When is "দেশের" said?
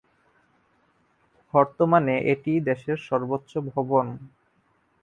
2.69-2.97